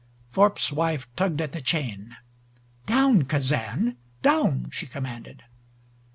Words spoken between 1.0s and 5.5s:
tugged at the chain. "Down, Kazan down!" she commanded.